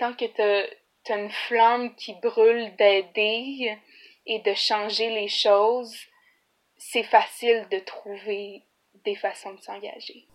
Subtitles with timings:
[0.00, 3.76] tant que tu as une flamme qui brûle d'aider
[4.24, 5.94] et de changer les choses,
[6.78, 8.62] c'est facile de trouver
[9.04, 10.26] des façons de s'engager.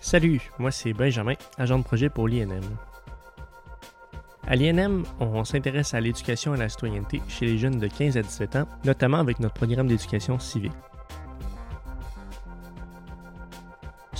[0.00, 2.76] Salut, moi c'est Benjamin, agent de projet pour l'INM.
[4.46, 8.18] À l'INM, on s'intéresse à l'éducation et à la citoyenneté chez les jeunes de 15
[8.18, 10.72] à 17 ans, notamment avec notre programme d'éducation civique.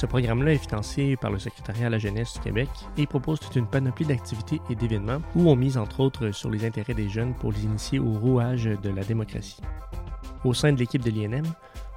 [0.04, 3.56] Ce programme-là est financé par le secrétariat à la jeunesse du Québec et propose toute
[3.56, 7.32] une panoplie d'activités et d'événements où on mise entre autres sur les intérêts des jeunes
[7.32, 9.62] pour les initier au rouage de la démocratie.
[10.44, 11.46] Au sein de l'équipe de l'INM,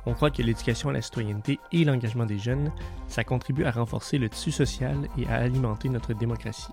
[0.05, 2.71] on croit que l'éducation à la citoyenneté et l'engagement des jeunes,
[3.09, 6.71] ça contribue à renforcer le tissu social et à alimenter notre démocratie.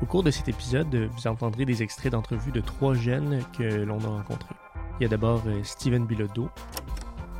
[0.00, 3.98] Au cours de cet épisode, vous entendrez des extraits d'entrevues de trois jeunes que l'on
[3.98, 4.54] a rencontrés.
[5.00, 6.48] Il y a d'abord euh, Steven Bilodeau,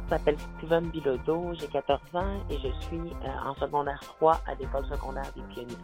[0.07, 4.55] je m'appelle Steven Bilodeau, j'ai 14 ans et je suis euh, en secondaire 3 à
[4.55, 5.77] l'école secondaire des pionniers.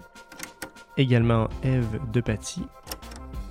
[0.96, 2.66] Également Eve Depaty.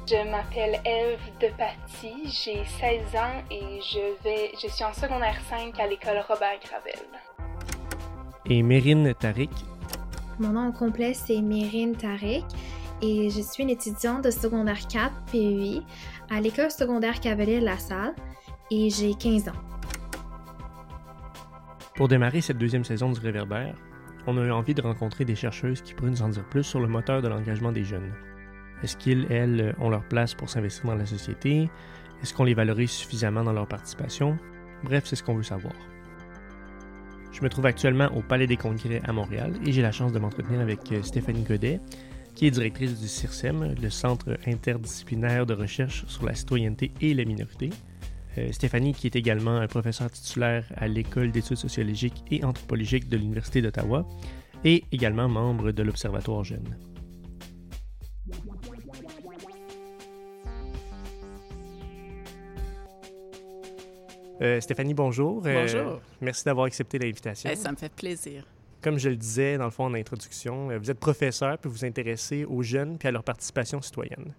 [0.10, 5.80] Je m'appelle Eve Depaty, j'ai 16 ans et je, vais, je suis en secondaire 5
[5.80, 7.08] à l'école Robert Gravel.
[8.46, 9.52] Et Mérine Tariq.
[10.40, 12.46] Mon nom complet c'est Mérine Tariq
[13.02, 15.84] et je suis une étudiante de secondaire 4 PUI
[16.30, 18.16] à l'école secondaire Cavalier-La Salle
[18.72, 19.77] et j'ai 15 ans.
[21.98, 23.74] Pour démarrer cette deuxième saison du Réverbère,
[24.28, 26.80] on a eu envie de rencontrer des chercheuses qui pourraient nous en dire plus sur
[26.80, 28.14] le moteur de l'engagement des jeunes.
[28.84, 31.72] Est-ce qu'ils, elles, ont leur place pour s'investir dans la société?
[32.22, 34.38] Est-ce qu'on les valorise suffisamment dans leur participation?
[34.84, 35.74] Bref, c'est ce qu'on veut savoir.
[37.32, 40.20] Je me trouve actuellement au Palais des Congrès à Montréal et j'ai la chance de
[40.20, 41.80] m'entretenir avec euh, Stéphanie Godet,
[42.36, 47.26] qui est directrice du CIRSEM, le Centre interdisciplinaire de recherche sur la citoyenneté et les
[47.26, 47.72] minorités,
[48.38, 53.18] euh, Stéphanie, qui est également un professeur titulaire à l'École d'études sociologiques et anthropologiques de
[53.18, 54.08] l'Université d'Ottawa,
[54.64, 56.78] et également membre de l'Observatoire Jeune.
[64.42, 65.42] Euh, Stéphanie, bonjour.
[65.48, 66.02] Euh, bonjour.
[66.22, 67.50] merci d'avoir accepté l'invitation.
[67.56, 68.46] ça me fait plaisir.
[68.82, 71.86] Comme je le disais dans le fond en introduction, vous êtes professeur puis vous vous
[71.86, 74.34] intéressez aux jeunes puis à leur participation citoyenne.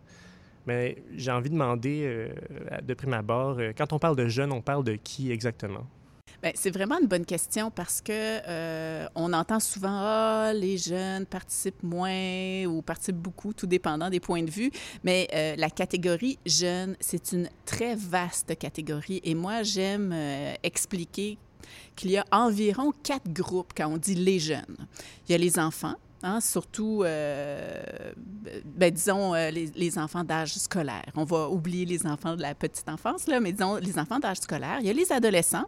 [0.68, 2.28] Mais j'ai envie de demander, euh,
[2.82, 5.86] de prime abord, euh, quand on parle de jeunes, on parle de qui exactement?
[6.42, 11.24] Bien, c'est vraiment une bonne question parce que euh, on entend souvent ah les jeunes
[11.24, 14.70] participent moins ou participent beaucoup, tout dépendant des points de vue.
[15.04, 20.14] Mais la catégorie jeune, c'est une très vaste catégorie et moi j'aime
[20.62, 21.38] expliquer
[21.96, 24.86] qu'il y a environ quatre groupes quand on dit les jeunes.
[25.28, 27.80] Il y a les enfants, Hein, surtout, euh,
[28.64, 31.06] ben, disons, euh, les, enfants d'âge scolaire.
[31.14, 34.38] On va oublier les enfants de la petite enfance, là, mais disons les enfants d'âge
[34.38, 34.78] scolaire.
[34.80, 35.66] Il y a les adolescents,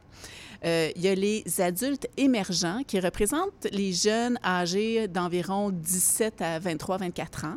[0.65, 6.59] euh, il y a les adultes émergents qui représentent les jeunes âgés d'environ 17 à
[6.59, 7.57] 23, 24 ans.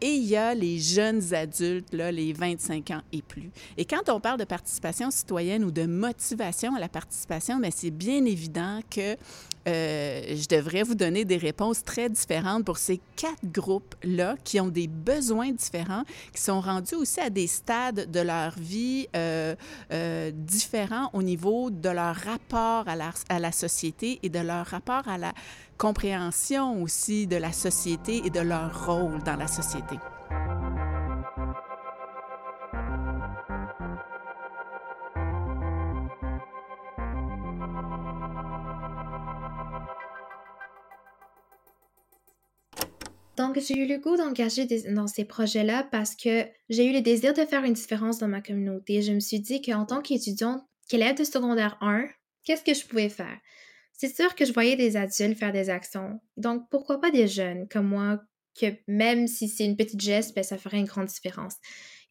[0.00, 3.50] Et il y a les jeunes adultes, là, les 25 ans et plus.
[3.76, 7.90] Et quand on parle de participation citoyenne ou de motivation à la participation, mais c'est
[7.90, 9.18] bien évident que
[9.66, 14.68] euh, je devrais vous donner des réponses très différentes pour ces quatre groupes-là qui ont
[14.68, 19.54] des besoins différents, qui sont rendus aussi à des stades de leur vie euh,
[20.32, 25.32] différents au niveau de leur rapport à la société et de leur rapport à la
[25.78, 29.96] compréhension aussi de la société et de leur rôle dans la société.
[43.58, 47.44] J'ai eu le goût d'engager dans ces projets-là parce que j'ai eu le désir de
[47.44, 49.00] faire une différence dans ma communauté.
[49.00, 52.06] Je me suis dit qu'en tant qu'étudiante, qu'élève de secondaire 1,
[52.44, 53.38] qu'est-ce que je pouvais faire?
[53.94, 56.20] C'est sûr que je voyais des adultes faire des actions.
[56.36, 58.20] Donc, pourquoi pas des jeunes comme moi,
[58.60, 61.54] que même si c'est une petite geste, ben, ça ferait une grande différence.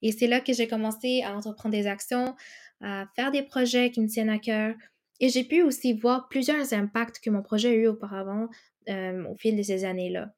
[0.01, 2.35] Et c'est là que j'ai commencé à entreprendre des actions,
[2.81, 4.73] à faire des projets qui me tiennent à cœur.
[5.19, 8.49] Et j'ai pu aussi voir plusieurs impacts que mon projet a eu auparavant
[8.89, 10.33] euh, au fil de ces années-là.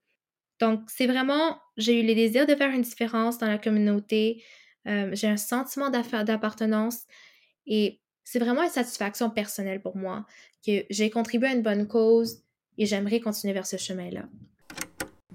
[0.60, 4.44] Donc, c'est vraiment, j'ai eu le désir de faire une différence dans la communauté.
[4.88, 7.02] Euh, j'ai un sentiment d'appartenance
[7.66, 10.26] et c'est vraiment une satisfaction personnelle pour moi
[10.66, 12.42] que j'ai contribué à une bonne cause
[12.78, 14.26] et j'aimerais continuer vers ce chemin-là.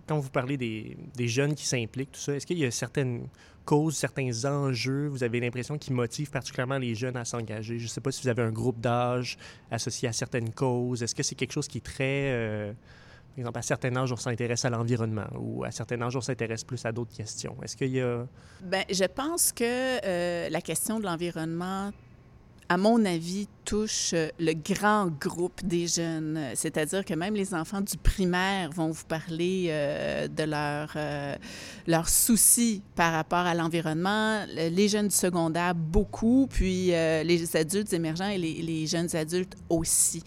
[0.06, 3.28] Quand vous parlez des, des jeunes qui s'impliquent, tout ça, est-ce qu'il y a certaines
[3.64, 7.78] causes, certains enjeux, vous avez l'impression qui motivent particulièrement les jeunes à s'engager?
[7.78, 9.38] Je ne sais pas si vous avez un groupe d'âge
[9.70, 11.02] associé à certaines causes.
[11.02, 12.32] Est-ce que c'est quelque chose qui est très...
[12.32, 12.72] Euh,
[13.34, 16.64] par exemple, à certains âges, on s'intéresse à l'environnement ou à certains âges, on s'intéresse
[16.64, 17.56] plus à d'autres questions.
[17.62, 18.26] Est-ce qu'il y a...
[18.62, 21.90] Bien, je pense que euh, la question de l'environnement
[22.68, 27.96] à mon avis, touche le grand groupe des jeunes, c'est-à-dire que même les enfants du
[27.96, 29.68] primaire vont vous parler
[30.30, 30.96] de leurs
[31.86, 38.28] leur soucis par rapport à l'environnement, les jeunes du secondaire beaucoup, puis les adultes émergents
[38.28, 40.22] et les, jeunes adultes aussi.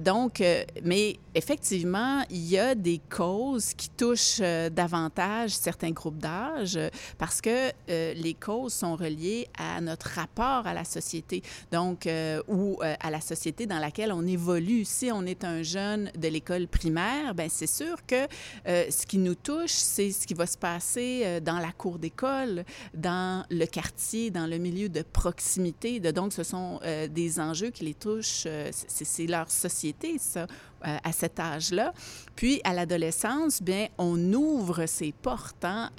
[0.00, 0.42] donc,
[0.84, 4.40] mais effectivement, il y a des causes qui touchent
[4.72, 6.78] davantage certains groupes d'âge
[7.18, 11.42] parce que les causes sont reliées à notre rapport à la société,
[11.72, 14.84] donc, euh, ou euh, à la société dans laquelle on évolue.
[14.84, 18.26] Si on est un jeune de l'école primaire, ben c'est sûr que
[18.66, 22.64] euh, ce qui nous touche, c'est ce qui va se passer dans la cour d'école,
[22.94, 26.00] dans le quartier, dans le milieu de proximité.
[26.00, 26.80] Donc, ce sont
[27.10, 28.46] des enjeux qui les touchent.
[28.70, 30.46] c'est leur société, ça
[30.84, 31.94] euh, à cet âge-là.
[32.34, 35.90] Puis, à l'adolescence, bien, on ouvre ses portes, hein,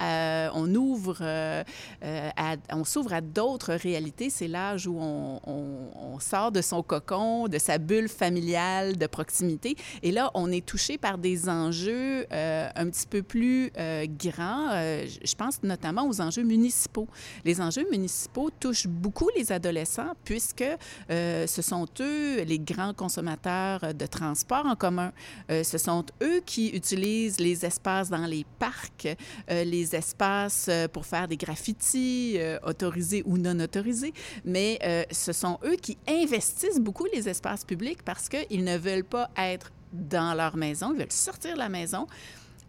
[0.54, 1.64] on ouvre, euh,
[2.04, 2.30] euh,
[2.72, 4.30] on s'ouvre à d'autres réalités.
[4.30, 9.74] C'est l'âge où on, on, sort de son cocon, de sa bulle familiale de proximité.
[10.04, 13.72] Et là, on est touché par des enjeux un petit peu plus
[14.18, 14.70] grands.
[14.70, 17.08] je pense notamment aux enjeux municipaux.
[17.44, 20.64] Les enjeux municipaux touchent beaucoup les adolescents puisque
[21.08, 25.12] ce sont eux les grands consommateurs de transport en commun.
[25.50, 29.08] Euh, ce sont eux qui utilisent les espaces dans les parcs,
[29.50, 34.12] euh, les espaces euh, pour faire des graffitis, autorisés ou non autorisés,
[34.44, 34.78] mais
[35.10, 39.72] ce sont eux qui investissent beaucoup les espaces publics parce qu'ils ne veulent pas être
[39.92, 42.06] dans leur maison, ils veulent sortir de la maison.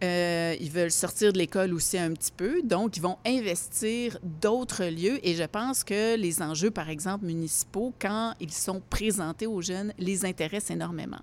[0.02, 5.18] Ils veulent sortir de l'école aussi un petit peu, donc ils vont investir d'autres lieux.
[5.26, 9.92] Et je pense que les enjeux, par exemple, municipaux, quand ils sont présentés aux jeunes,
[9.98, 11.20] les intéressent énormément.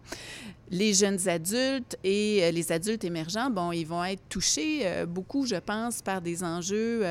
[0.69, 5.45] Les jeunes adultes et euh, les adultes émergents, bon, ils vont être touchés euh, beaucoup,
[5.45, 7.03] je pense, par des enjeux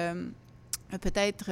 [1.03, 1.51] peut-être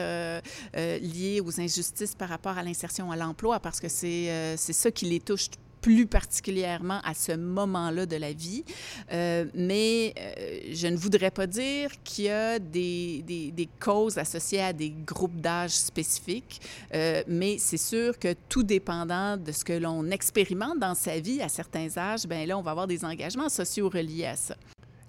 [1.01, 5.19] liés aux injustices par rapport à l'insertion à l'emploi, parce que c'est ça qui les
[5.19, 5.49] touche
[5.85, 8.65] plus particulièrement à ce moment-là de la vie.
[9.13, 14.63] Euh, mais euh, je ne voudrais pas dire qu'il y a des, des, causes associées
[14.63, 16.63] à des groupes d'âge spécifiques,
[16.95, 21.43] euh, mais c'est sûr que tout dépendant de ce que l'on expérimente dans sa vie
[21.43, 24.57] à certains âges, ben là, on va avoir des engagements sociaux reliés à ça.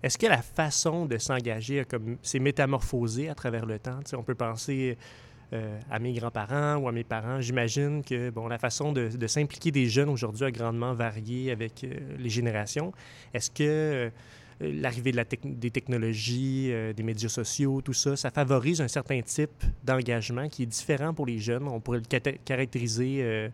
[0.04, 1.84] Est-ce que la façon de s'engager
[2.22, 4.02] s'est métamorphosée à travers le temps?
[4.12, 4.98] on peut penser
[5.54, 7.40] euh, à mes grands-parents ou à mes parents.
[7.40, 12.00] J'imagine que bon, la façon de, s'impliquer des jeunes aujourd'hui a grandement varié avec euh,
[12.18, 12.92] les générations.
[13.32, 14.10] Est-ce que euh,
[14.60, 19.64] l'arrivée de la des technologies, des médias sociaux, tout ça, ça favorise un certain type
[19.84, 21.68] d'engagement qui est différent pour les jeunes?
[21.68, 23.52] On pourrait le caractériser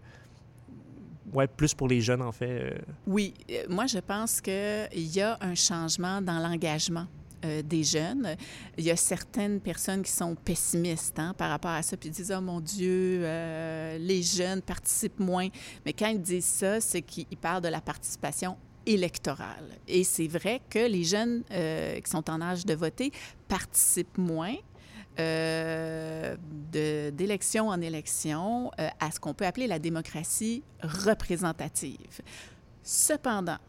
[1.33, 2.81] ouais, plus pour les jeunes, en fait.
[3.07, 3.33] Oui,
[3.67, 7.07] moi, je pense qu'il y a un changement dans l'engagement
[7.43, 8.35] euh, des jeunes.
[8.77, 12.33] Il y a certaines personnes qui sont pessimistes hein, par rapport à ça, puis disent,
[12.35, 15.47] oh mon Dieu, euh, les jeunes participent moins.
[15.85, 19.77] Mais quand ils disent ça, c'est qu'ils parlent de la participation électorale.
[19.87, 23.11] Et c'est vrai que les jeunes euh, qui sont en âge de voter
[23.47, 24.55] participent moins,
[26.71, 32.21] d'élection en élection à ce qu'on peut appeler la démocratie représentative.
[32.81, 33.59] Cependant,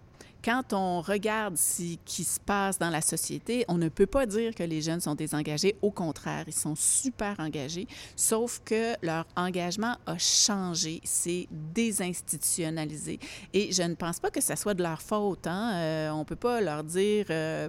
[0.45, 4.55] quand on regarde ce qui se passe dans la société, on ne peut pas dire
[4.55, 5.77] que les jeunes sont désengagés.
[5.83, 7.87] Au contraire, ils sont super engagés,
[8.17, 13.19] sauf que leur engagement a changé, c'est désinstitutionnalisé.
[13.53, 15.47] Et je ne pense pas que ce soit de leur faute.
[15.47, 15.73] Hein?
[15.75, 17.27] Euh, on ne peut pas leur dire...
[17.31, 17.69] Euh,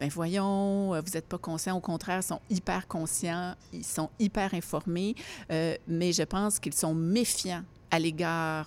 [0.00, 1.76] ben voyons, vous n'êtes pas conscients.
[1.76, 5.14] Au contraire, ils sont hyper conscients, ils sont hyper informés,
[5.52, 7.62] euh, mais je pense qu'ils sont méfiants
[7.92, 8.66] à l'égard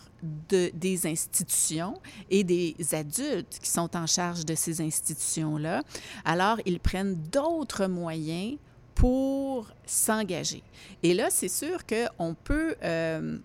[0.49, 1.95] de, des institutions
[2.29, 5.81] et des adultes qui sont en charge de ces institutions-là,
[6.23, 8.57] alors ils prennent d'autres moyens
[8.93, 10.61] pour s'engager.
[11.01, 13.39] Et là, c'est sûr qu'on peut euh,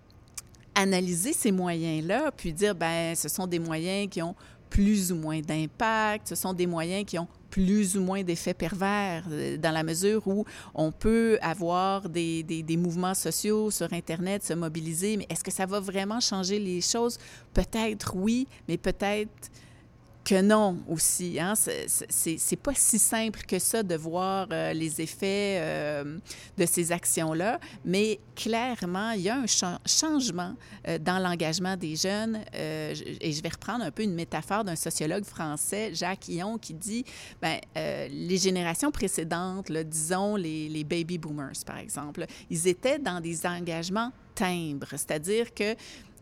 [0.75, 4.35] analyser ces moyens-là, puis dire, ben, ce sont des moyens qui ont
[4.71, 9.25] plus ou moins d'impact, ce sont des moyens qui ont plus ou moins d'effets pervers
[9.29, 14.43] euh, dans la mesure où on peut avoir des, des, des, mouvements sociaux sur Internet,
[14.43, 17.17] se mobiliser, mais est-ce que ça va vraiment changer les choses?
[17.53, 19.51] Peut-être oui, mais peut-être
[20.23, 21.39] que non aussi.
[21.39, 21.53] Hein?
[21.55, 26.17] C'est pas si simple que ça de voir euh, les effets euh,
[26.57, 29.45] de ces actions-là, mais clairement, il y a un
[29.85, 30.55] changement
[30.87, 32.39] euh, dans l'engagement des jeunes.
[32.53, 37.03] et je vais reprendre un peu une métaphore d'un sociologue français, Jacques Hillon, qui dit,
[37.41, 43.45] ben, les générations précédentes, disons les, les baby boomers, par exemple, ils étaient dans des
[43.45, 45.75] engagements timbres, c'est-à-dire que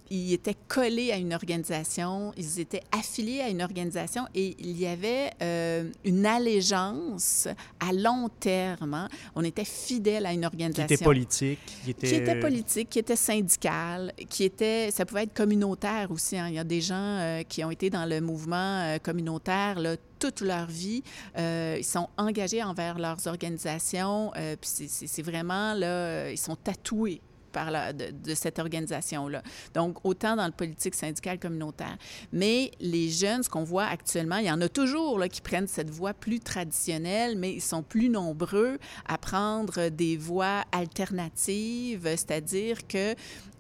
[0.10, 4.88] ils étaient collés à une organisation, ils étaient affiliés à une organisation et il y
[4.88, 7.48] avait euh, une allégeance
[7.80, 8.94] à long terme.
[8.94, 9.10] Hein.
[9.36, 10.88] On était fidèle à une organisation.
[10.88, 11.60] Qui était politique.
[11.84, 12.08] Qui était...
[12.08, 14.90] qui était politique, qui était syndicale, qui était...
[14.92, 16.38] Ça pouvait être communautaire aussi.
[16.38, 16.48] Hein.
[16.50, 19.96] Il y a des gens euh, qui ont été dans le mouvement euh, communautaire là,
[20.18, 21.02] toute leur vie.
[21.38, 24.32] ils sont engagés envers leurs organisations.
[24.60, 29.42] puis c'est vraiment, là, ils sont tatoués par la, de, cette organisation-là.
[29.74, 31.98] Donc, autant dans le politique syndical communautaire.
[32.32, 35.68] Mais les jeunes, ce qu'on voit actuellement, il y en a toujours là, qui prennent
[35.68, 38.78] cette voie plus traditionnelle, mais ils sont plus nombreux
[39.08, 43.16] à prendre des voies alternatives, c'est-à-dire que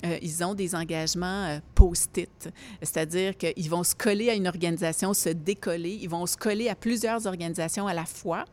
[0.05, 2.49] euh, ils ont des engagements euh, post-it,
[2.81, 6.75] c'est-à-dire qu'ils vont se coller à une organisation, se décoller, ils vont se coller à
[6.75, 8.45] plusieurs organisations à la fois.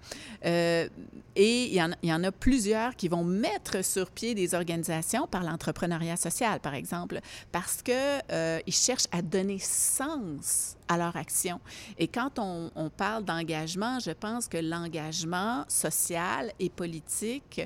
[0.44, 0.88] Euh,
[1.36, 6.16] et il y, en, a plusieurs qui vont mettre sur pied des organisations par l'entrepreneuriat
[6.16, 7.20] social, par exemple,
[7.52, 11.60] parce qu'ils cherchent à donner sens à leur action.
[11.98, 17.60] Et quand on parle d'engagement, je pense que l'engagement social et politique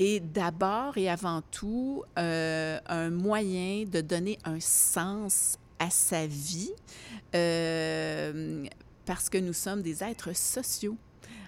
[0.00, 6.72] est d'abord et avant tout euh, un moyen de donner un sens à sa vie
[7.34, 8.66] euh,
[9.04, 10.96] parce que nous sommes des êtres sociaux.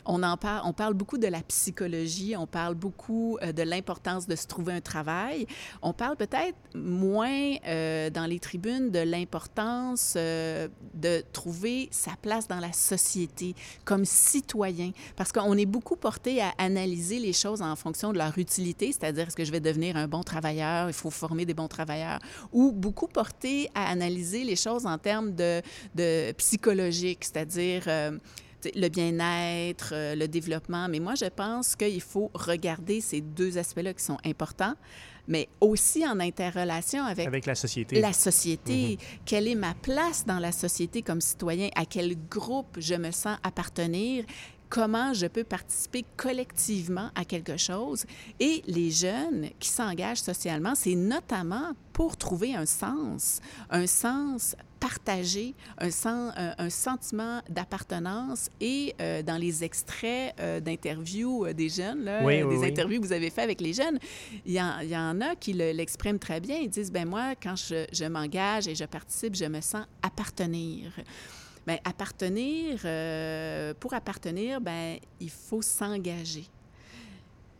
[0.04, 4.26] On, en parle, on parle beaucoup de la psychologie, on parle beaucoup euh, de l'importance
[4.26, 5.46] de se trouver un travail.
[5.80, 12.48] On parle peut-être moins euh, dans les tribunes de l'importance euh, de trouver sa place
[12.48, 13.54] dans la société
[13.84, 18.36] comme citoyen, parce qu'on est beaucoup porté à analyser les choses en fonction de leur
[18.38, 21.68] utilité, c'est-à-dire est-ce que je vais devenir un bon travailleur, il faut former des bons
[21.68, 22.18] travailleurs,
[22.52, 25.62] ou beaucoup porté à analyser les choses en termes de,
[25.94, 27.88] de c'est-à-dire
[28.74, 30.88] le bien-être, euh, le développement.
[30.88, 34.74] Mais moi, je pense qu'il faut regarder ces deux aspects-là qui sont importants,
[35.28, 38.00] mais aussi en interrelation avec, avec la société.
[38.00, 38.72] La société.
[38.72, 39.18] Mm-hmm.
[39.24, 41.68] Quelle est ma place dans la société comme citoyen?
[41.74, 44.24] À quel groupe je me sens appartenir?
[44.72, 48.06] comment je peux participer collectivement à quelque chose?
[48.40, 55.54] Et les jeunes qui s'engagent socialement, c'est notamment pour trouver un sens, un sens partagé,
[55.78, 58.50] un, sens, un, sentiment d'appartenance.
[58.60, 63.12] Et euh, dans les extraits euh, d'interviews euh, des jeunes, là, des interviews que vous
[63.12, 63.98] avez fait avec les jeunes,
[64.44, 66.56] il y, y, en a qui l'expriment très bien.
[66.56, 70.90] Ils disent, ben moi, quand je, je m'engage et je participe, je me sens appartenir.
[71.64, 76.44] Bien, appartenir, euh, pour appartenir, ben, il faut s'engager.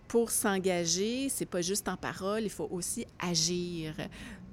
[0.08, 3.94] Pour s'engager, c'est pas juste en parole, il faut aussi agir.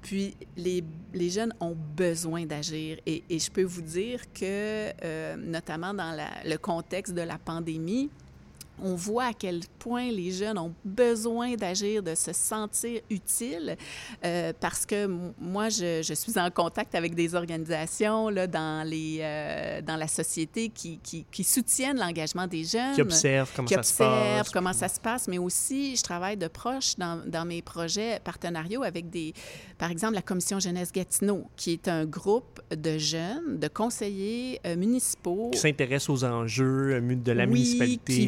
[0.02, 0.82] Puis les,
[1.30, 2.98] jeunes ont besoin d'agir.
[3.06, 8.10] Et, je peux vous dire que, euh, notamment dans le contexte de la pandémie,
[8.82, 13.76] on voit à quel point les jeunes ont besoin d'agir, de se sentir utiles,
[14.24, 19.18] euh, parce que moi, je, je, suis en contact avec des organisations là, dans, les,
[19.20, 22.94] euh, dans la société qui, qui, qui soutiennent l'engagement des jeunes.
[22.94, 24.50] Qui observent comment qui ça observent se passe.
[24.50, 28.82] comment ça se passe, mais aussi, je travaille de proche dans, dans mes projets partenariaux
[28.82, 29.32] avec des,
[29.78, 34.76] par exemple, la Commission Jeunesse Gatineau, qui est un groupe de jeunes, de conseillers euh,
[34.76, 35.50] municipaux.
[35.52, 38.12] Qui s'intéressent aux enjeux de la oui, municipalité.
[38.12, 38.26] Qui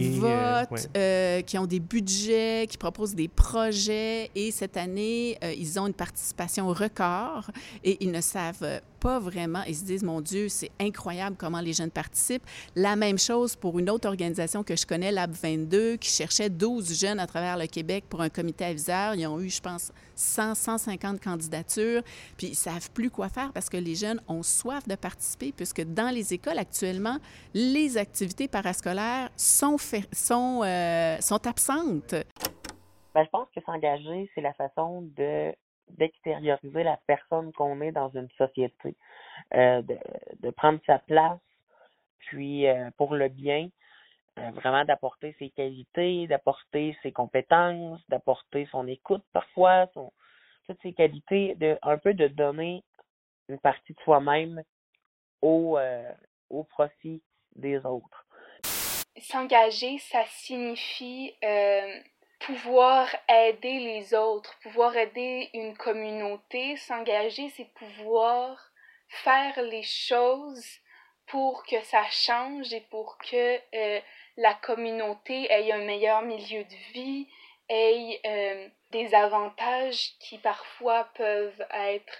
[0.97, 4.31] euh, qui ont des budgets, qui proposent des projets.
[4.35, 7.51] Et cette année, euh, ils ont une participation record
[7.85, 9.63] et ils ne savent pas vraiment.
[9.67, 12.47] Ils se disent, mon Dieu, c'est incroyable comment les jeunes participent.
[12.77, 17.01] La même chose pour une autre organisation que je connais, Lab 22, qui cherchait 12
[17.01, 19.17] jeunes à travers le Québec pour un comité aviseur.
[19.17, 22.03] Ils ont eu, je pense, 100, 150 candidatures.
[22.37, 25.83] Puis ils savent plus quoi faire parce que les jeunes ont soif de participer, puisque
[25.83, 27.19] dans les écoles actuellement,
[27.55, 29.77] les activités parascolaires sont,
[30.13, 32.15] sont, euh, sont absentes.
[33.15, 35.53] Bien, je pense que s'engager, c'est la façon de
[35.99, 38.97] d'extérioriser la personne qu'on est dans une société,
[39.55, 39.99] euh, de,
[40.41, 41.41] de, prendre sa place,
[42.19, 43.69] puis euh, pour le bien,
[44.39, 50.13] euh, vraiment d'apporter ses qualités, d'apporter ses compétences, d'apporter son écoute parfois, son,
[50.67, 52.83] toutes ses qualités, de un peu de donner
[53.49, 54.63] une partie de soi-même
[55.43, 55.79] au,
[56.49, 57.21] au profit
[57.57, 58.25] des autres.
[59.19, 61.35] S'engager, ça signifie
[62.47, 66.77] pouvoir aider les autres, pouvoir aider une communauté.
[66.77, 68.73] S'engager, c'est pouvoir
[69.09, 70.65] faire les choses
[71.27, 74.01] pour que ça change et pour que euh,
[74.37, 77.29] la communauté ait un meilleur milieu de vie,
[77.69, 82.19] ait euh, des avantages qui parfois peuvent être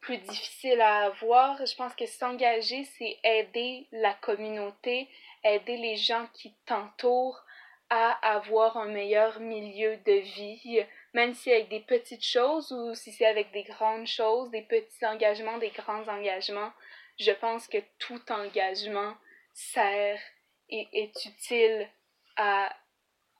[0.00, 1.64] plus difficiles à avoir.
[1.64, 5.08] Je pense que s'engager, c'est aider la communauté,
[5.44, 7.44] aider les gens qui t'entourent
[7.94, 10.82] à avoir un meilleur milieu de vie
[11.12, 15.04] même si avec des petites choses ou si c'est avec des grandes choses, des petits
[15.04, 16.72] engagements, des grands engagements,
[17.18, 19.14] je pense que tout engagement
[19.52, 20.18] sert
[20.70, 21.86] et est utile
[22.36, 22.74] à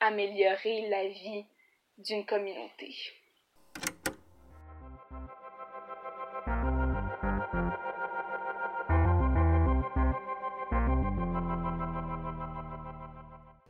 [0.01, 1.47] améliorer la vie
[1.97, 2.95] d'une communauté.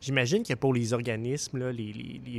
[0.03, 1.93] J'imagine que pour les organismes, les,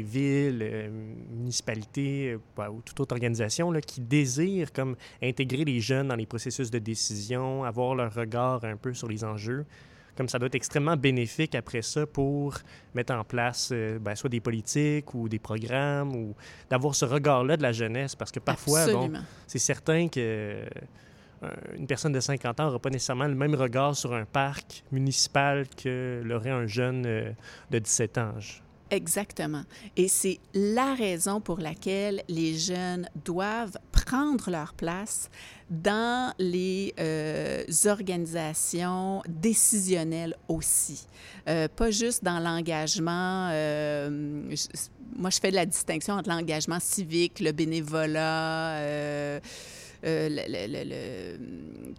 [0.03, 0.89] villes, euh,
[1.31, 6.69] municipalités euh, ou toute autre organisation qui désirent comme intégrer les jeunes dans les processus
[6.69, 9.65] de décision, avoir leur regard un peu sur les enjeux,
[10.17, 12.57] comme ça doit être extrêmement bénéfique après ça pour
[12.93, 16.35] mettre en place euh, ben, soit des politiques ou des programmes ou
[16.69, 18.13] d'avoir ce regard-là de la jeunesse.
[18.13, 19.13] Parce que parfois, bon,
[19.47, 20.65] c'est certain que
[21.77, 25.65] une personne de 50 ans n'aura pas nécessairement le même regard sur un parc municipal
[25.81, 27.31] que l'aurait un jeune euh,
[27.71, 28.33] de 17 ans.
[28.89, 29.63] Exactement.
[29.97, 35.31] Et c'est la raison pour laquelle les jeunes doivent prendre leur place
[35.71, 41.07] dans les euh, organisations décisionnelles aussi.
[41.45, 43.47] pas juste dans l'engagement.
[45.17, 49.41] moi, je fais de la distinction entre l'engagement civique, le bénévolat
[50.03, 51.37] euh, le,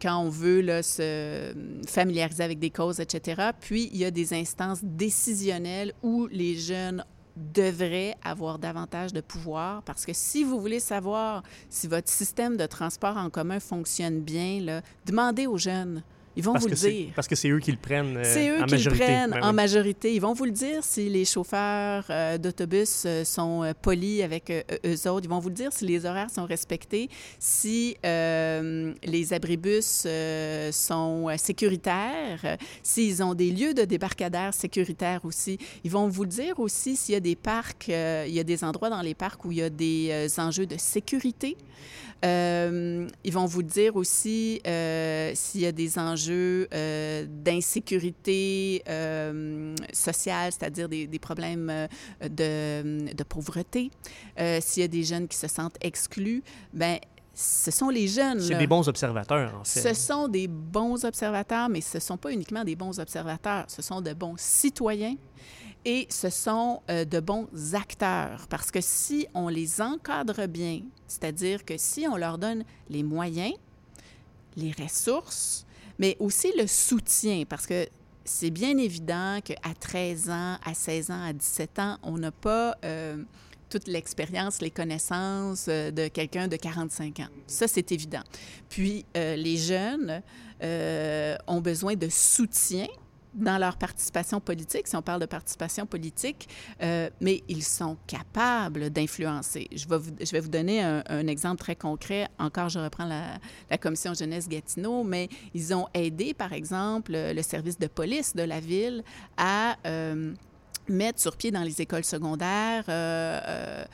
[0.00, 1.54] quand on veut se
[1.86, 3.50] familiariser avec des causes, etc.
[3.60, 7.04] Puis, il y a des instances décisionnelles où les jeunes
[7.36, 12.66] devraient avoir davantage de pouvoir parce que si vous voulez savoir si votre système de
[12.66, 16.02] transport en commun fonctionne bien, demandez aux jeunes.
[16.36, 17.12] Ils vont vous le dire.
[17.14, 19.52] Parce que c'est eux qui le prennent euh, C'est eux qui le prennent ben en
[19.52, 20.14] majorité.
[20.14, 25.08] Ils vont vous le dire si les chauffeurs euh, d'autobus euh, sont polis avec eux
[25.08, 25.24] autres.
[25.24, 30.06] Ils vont vous le dire si les horaires sont respectés, si les abribus
[30.72, 35.58] sont sécuritaires, s'ils ont des lieux de débarcadère sécuritaires aussi.
[35.84, 38.64] Ils vont vous le dire aussi s'il y a des parcs, il y a des
[38.64, 41.56] endroits dans les parcs où il y a des enjeux de sécurité.
[42.24, 48.82] Euh, ils vont vous dire aussi euh, s'il y a des enjeux euh, d'insécurité
[49.92, 51.88] sociale, c'est-à-dire des, problèmes
[52.22, 53.90] de, de pauvreté,
[54.60, 56.42] s'il y a des jeunes qui se sentent exclus.
[56.72, 56.98] Ben
[57.36, 58.40] ce sont les jeunes.
[58.40, 59.80] C'est des bons observateurs, en fait.
[59.80, 63.82] Ce sont des bons observateurs, mais ce ne sont pas uniquement des bons observateurs, ce
[63.82, 65.16] sont de bons citoyens
[65.84, 71.64] et ce sont euh, de bons acteurs parce que si on les encadre bien, c'est-à-dire
[71.64, 73.54] que si on leur donne les moyens,
[74.56, 75.66] les ressources,
[75.98, 77.86] mais aussi le soutien, parce que
[78.24, 82.76] c'est bien évident qu'à 13 ans, à 16 ans, à 17 ans, on n'a pas
[82.84, 83.22] euh,
[83.68, 87.28] toute l'expérience, les connaissances euh, de quelqu'un de 45 ans.
[87.46, 88.22] Ça, c'est évident.
[88.70, 90.22] Puis, les jeunes
[91.46, 92.86] ont besoin de soutien
[93.34, 96.48] dans leur participation politique, si on parle de participation politique,
[96.82, 99.68] euh, mais ils sont capables d'influencer.
[99.74, 102.28] Je, vais vous, donner un, exemple très concret.
[102.38, 103.38] Encore, je reprends la,
[103.70, 108.42] la, commission jeunesse Gatineau, mais ils ont aidé, par exemple, le service de police de
[108.42, 109.02] la ville
[109.36, 109.76] à...
[109.86, 110.34] Euh,
[110.88, 113.84] mettre sur pied dans les écoles secondaires euh,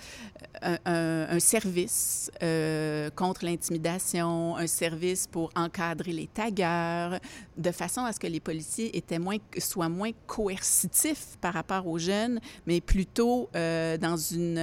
[0.64, 7.18] euh, un, service euh, contre l'intimidation, un service pour encadrer les taggeurs,
[7.57, 11.98] de façon à ce que les policiers étaient moins, soient moins coercitifs par rapport aux
[11.98, 14.59] jeunes, mais plutôt dans une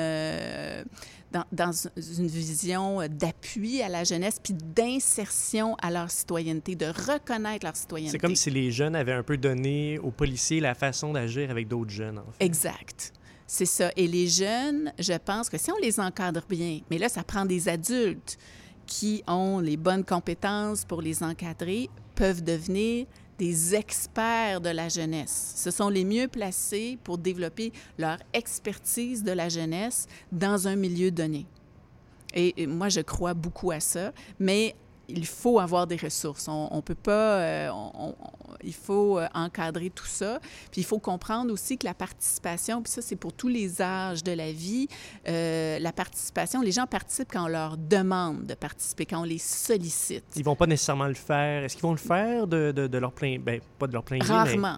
[1.51, 7.75] dans, une vision d'appui à la jeunesse, puis d'insertion à leur citoyenneté, de reconnaître leur
[7.75, 8.17] citoyenneté.
[8.17, 11.67] C'est comme si les jeunes avaient un peu donné aux policiers la façon d'agir avec
[11.67, 12.19] d'autres jeunes.
[12.19, 12.45] En fait.
[12.45, 13.13] Exact.
[13.45, 13.91] C'est ça.
[13.95, 17.45] Et les jeunes, je pense que si on les encadre bien, mais là, ça prend
[17.45, 18.37] des adultes
[18.85, 23.05] qui ont les bonnes compétences pour les encadrer, peuvent devenir
[23.37, 25.53] des experts de la jeunesse.
[25.55, 31.11] Ce sont les mieux placés pour développer leur expertise de la jeunesse dans un milieu
[31.11, 31.45] donné.
[32.33, 34.75] Et, moi, je crois beaucoup à ça, mais
[35.09, 36.47] il faut avoir des ressources.
[36.47, 37.69] On, ne peut pas, euh,
[38.63, 40.39] il faut euh, encadrer tout ça.
[40.71, 44.23] Puis il faut comprendre aussi que la participation, puis ça c'est pour tous les âges
[44.23, 44.87] de la vie,
[45.27, 49.37] euh, la participation, les gens participent quand on leur demande de participer, quand on les
[49.37, 50.25] sollicite.
[50.35, 51.63] Ils vont pas nécessairement le faire.
[51.63, 54.77] Est-ce qu'ils vont le faire de, de, leur plein, ben pas de leur plein Rarement.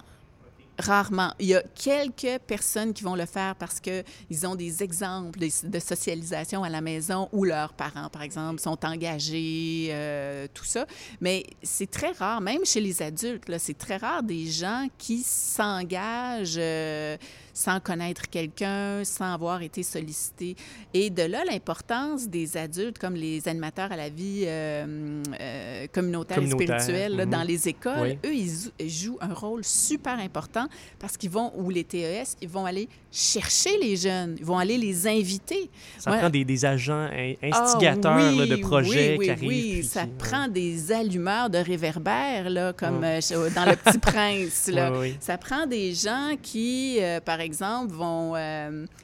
[0.80, 1.34] Rarement.
[1.40, 5.80] Il y a quelques personnes qui vont le faire parce qu'ils ont des exemples de,
[5.80, 10.86] socialisation à la maison où leurs parents, par exemple, sont engagés, euh, tout ça.
[11.20, 16.56] Mais c'est très rare, même chez les adultes, c'est très rare des gens qui s'engagent.
[16.58, 17.18] Euh,
[17.60, 20.56] sans connaître quelqu'un, sans avoir été sollicité.
[20.94, 26.40] Et de là, l'importance des adultes comme les animateurs à la vie euh, euh, communautaire,
[26.40, 27.48] et spirituelle là, dans mhm.
[27.48, 28.16] les écoles.
[28.26, 30.68] Eux, ils, jouent un rôle super important
[31.00, 34.78] parce qu'ils vont, ou les TES, ils vont aller chercher les jeunes, ils vont aller
[34.78, 35.70] les inviter.
[35.98, 37.10] Ça prend des, des, agents
[37.44, 39.50] instigateurs de projets qui arrivent.
[39.50, 43.20] Oui, ça prend des allumeurs de réverbères, là, comme euh,
[43.54, 44.68] dans Le Petit Prince.
[44.72, 44.94] Là.
[45.20, 47.49] Ça prend des gens qui, par exemple,
[47.88, 48.36] vont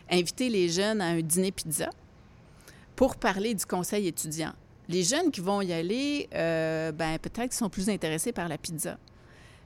[0.09, 1.89] inviter les jeunes à un dîner pizza
[2.95, 4.53] pour parler du conseil étudiant.
[4.87, 8.57] Les jeunes qui vont y aller, euh, ben, peut-être qu'ils sont plus intéressés par la
[8.57, 8.97] pizza.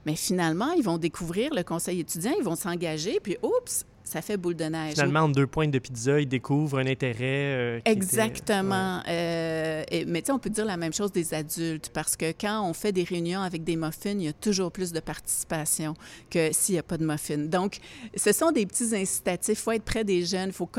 [0.05, 4.37] Mais finalement, ils vont découvrir le conseil étudiant, ils vont s'engager, puis oups, ça fait
[4.37, 4.93] boule de neige.
[4.93, 7.19] Finalement, en deux pointes de pizza, ils découvrent un intérêt.
[7.21, 9.01] Euh, Exactement.
[9.07, 12.67] Euh, mais tu sais, on peut dire la même chose des adultes parce que quand
[12.67, 15.93] on fait des réunions avec des muffins, il y a toujours plus de participation
[16.31, 17.37] que s'il n'y a pas de muffins.
[17.37, 17.77] Donc,
[18.15, 19.59] ce sont des petits incitatifs.
[19.59, 20.69] Il faut être près des jeunes, il faut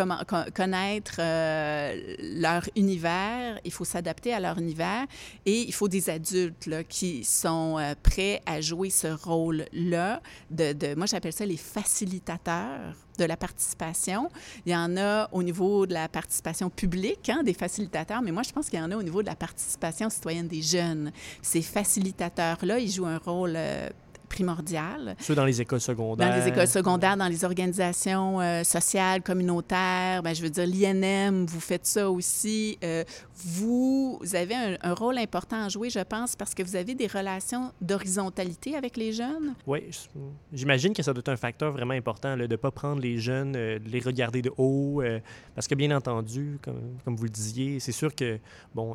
[0.55, 5.07] connaître euh, leur univers, il faut s'adapter à leur univers
[5.47, 10.21] et il faut des adultes là, qui sont prêts à jouer ce rôle-là.
[10.51, 14.30] De, de, moi, j'appelle ça les facilitateurs de la participation.
[14.66, 18.42] Il y en a au niveau de la participation publique, hein, des facilitateurs, mais moi,
[18.42, 21.12] je pense qu'il y en a au niveau de la participation citoyenne des jeunes.
[21.42, 23.88] Ces facilitateurs-là, ils jouent un rôle euh,
[24.40, 25.16] primordial.
[25.18, 26.31] Ceux dans les écoles secondaires.
[26.31, 30.22] Dans les écoles secondaires, dans les organisations euh, sociales, communautaires.
[30.22, 32.79] Bien, je veux dire, l'INM, vous faites ça aussi.
[32.83, 37.07] Euh, vous avez un, rôle important à jouer, je pense, parce que vous avez des
[37.07, 39.55] relations d'horizontalité avec les jeunes.
[39.66, 39.90] Oui,
[40.53, 43.55] j'imagine que ça doit être un facteur vraiment important, de ne pas prendre les jeunes,
[43.57, 45.03] euh, de les regarder de haut,
[45.55, 48.38] parce que bien entendu, comme, comme vous le disiez, c'est sûr que,
[48.74, 48.94] bon,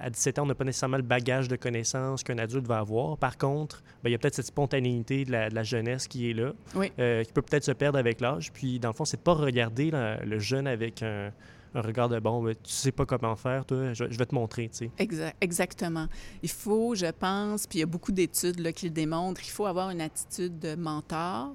[0.00, 3.16] à 17 ans, on n'a pas nécessairement le bagage de connaissances qu'un adulte va avoir.
[3.18, 6.52] Par contre, bien, il y a peut-être cette spontanéité de la, jeunesse qui est là,
[6.98, 8.52] euh, qui peut peut-être se perdre avec l'âge.
[8.52, 11.32] Puis, dans le fond, c'est de pas regarder le jeune avec un,
[11.74, 15.32] regard de bon, tu sais pas comment faire, toi, je, vais te montrer, tu sais.
[15.40, 16.06] exactement.
[16.42, 19.66] Il faut, je pense, puis il y a beaucoup d'études qui le démontrent, il faut
[19.66, 21.54] avoir une attitude de mentor,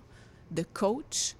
[0.51, 1.35] de coach,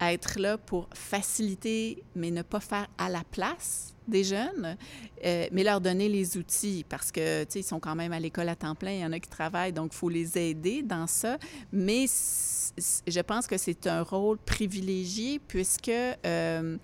[0.00, 4.76] être là pour faciliter, mais ne pas faire à la place des jeunes,
[5.24, 8.20] euh, mais leur donner les outils parce que, tu sais, ils sont quand même à
[8.20, 10.82] l'école à temps plein, il y en a qui travaillent, donc il faut les aider
[10.82, 11.36] dans ça.
[11.72, 16.76] Mais je pense que c'est un rôle privilégié puisque euh,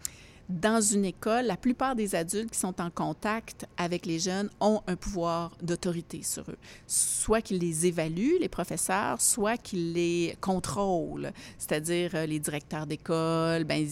[0.48, 4.83] dans une école, la plupart des adultes qui sont en contact avec les jeunes ont
[4.87, 6.59] un pouvoir d'autorité sur eux.
[6.87, 13.64] Soit qu'ils les évaluent, les professeurs, soit qu'ils les contrôlent, c'est-à-dire euh, les directeurs d'école.
[13.64, 13.88] Ben,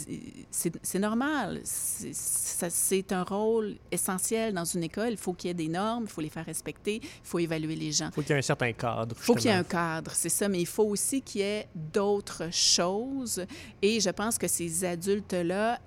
[0.50, 1.60] c'est normal.
[1.64, 5.12] C'est un rôle essentiel dans une école.
[5.12, 7.76] Il faut qu'il y ait des normes, il faut les faire respecter, il faut évaluer
[7.76, 8.08] les gens.
[8.08, 9.16] Il faut qu'il y ait un certain cadre.
[9.18, 11.44] Il faut qu'il y ait un cadre, c'est ça, mais il faut aussi qu'il y
[11.44, 13.44] ait d'autres choses.
[13.80, 15.80] Et je pense que ces adultes-là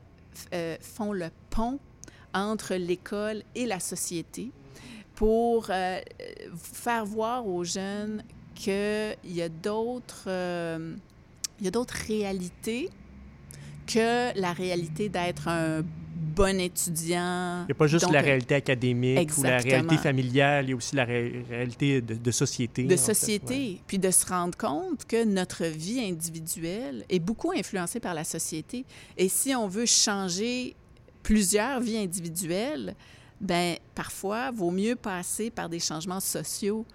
[0.54, 1.80] euh, font le pont
[2.34, 4.52] entre l'école et la société
[5.16, 6.00] pour euh,
[6.58, 10.96] faire voir aux jeunes qu'il y a d'autres euh,
[11.62, 12.90] y a d'autres réalités
[13.88, 15.84] que la réalité d'être un
[16.36, 17.62] bon étudiant.
[17.64, 20.76] Il n'y a pas juste la réalité académique ou la réalité familiale, il y a
[20.76, 22.84] aussi la réalité de, société.
[22.84, 28.14] De société, puis de se rendre compte que notre vie individuelle est beaucoup influencée par
[28.14, 28.86] la société.
[29.18, 30.76] Et si on veut changer
[31.24, 32.96] plusieurs vies individuelles,
[33.42, 36.86] ben parfois, vaut mieux passer par des changements sociaux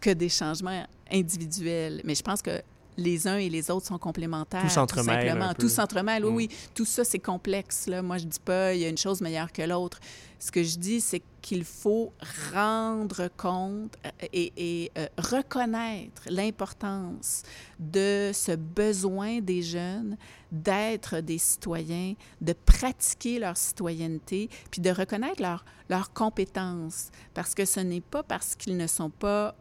[0.00, 2.00] que des changements individuels.
[2.04, 2.62] Mais je pense que
[2.96, 4.62] les uns et les autres sont complémentaires.
[4.62, 5.54] Tout s'entremêle.
[5.58, 6.36] Tout s'entremêle, oui, mm.
[6.36, 6.48] oui.
[6.74, 7.86] Tout ça, c'est complexe.
[7.86, 8.02] Là.
[8.02, 10.00] Moi, je dis pas il y a une chose meilleure que l'autre.
[10.38, 12.12] Ce que je dis, c'est qu'il faut
[12.52, 17.44] rendre compte euh, et, euh, reconnaître l'importance
[17.78, 20.16] de ce besoin des jeunes
[20.50, 27.10] d'être des citoyens, de pratiquer leur citoyenneté, puis de reconnaître leurs leur compétences.
[27.34, 29.54] Parce que ce n'est pas parce qu'ils ne sont pas,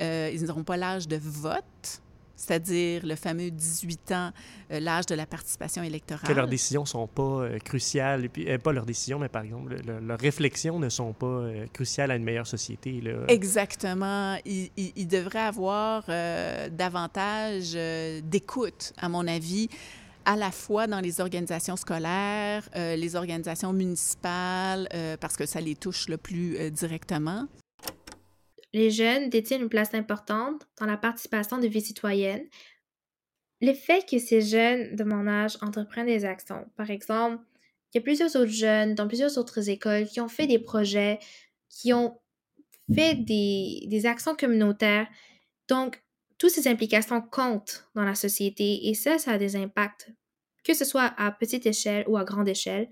[0.00, 2.02] euh, ils n'auront pas l'âge de vote
[2.38, 4.30] c'est-à-dire le fameux 18 ans,
[4.70, 6.26] euh, l'âge de la participation électorale.
[6.26, 9.28] Que leurs décisions ne sont pas euh, cruciales, et puis, euh, pas leurs décisions, mais
[9.28, 13.00] par exemple, leurs réflexions ne sont pas cruciales à une meilleure société.
[13.00, 13.24] Là.
[13.26, 14.36] Exactement.
[14.46, 17.72] Il, il, devrait avoir davantage
[18.22, 19.68] d'écoute, à mon avis
[20.24, 24.88] à la fois dans les organisations scolaires, les organisations municipales,
[25.20, 27.46] parce que ça les touche le plus directement,
[28.72, 32.46] les jeunes détiennent une place importante dans la participation de vie citoyenne.
[33.60, 37.42] Le fait que ces jeunes de mon âge entreprennent des actions, par exemple,
[37.92, 41.18] il y a plusieurs autres jeunes dans plusieurs autres écoles qui ont fait des projets,
[41.70, 42.18] qui ont
[42.94, 45.08] fait des, des actions communautaires.
[45.68, 46.02] Donc,
[46.36, 50.12] toutes ces implications comptent dans la société et ça, ça a des impacts
[50.68, 52.90] que ce soit à petite échelle ou à grande échelle.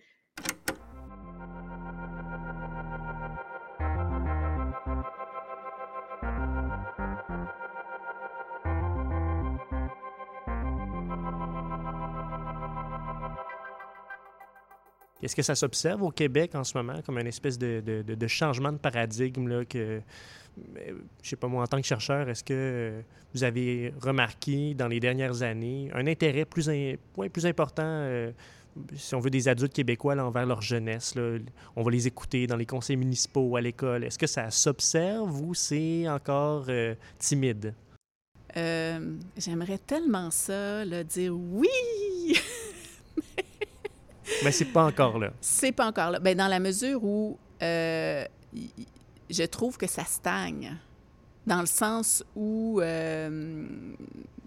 [15.27, 18.71] Est-ce que ça s'observe au Québec en ce moment comme une espèce de, de, changement
[18.71, 20.01] de paradigme là, que,
[21.21, 23.03] je sais pas moi, en tant que chercheur, est-ce que
[23.35, 26.71] vous avez remarqué dans les dernières années un intérêt plus,
[27.33, 28.31] plus important, euh,
[28.95, 31.17] si on veut, des adultes québécois envers leur jeunesse?
[31.17, 31.39] Là,
[31.75, 34.05] on va les écouter dans les conseils municipaux, à l'école.
[34.05, 37.75] Est-ce que ça s'observe ou c'est encore euh, timide?
[38.57, 41.67] Euh, j'aimerais tellement ça, dire oui!
[44.45, 45.33] Mais c'est pas encore là.
[45.41, 46.19] C'est pas encore là.
[46.21, 48.25] Bien, dans la mesure où euh,
[49.31, 50.77] je trouve que ça stagne.
[51.47, 53.69] Dans le sens où, euh,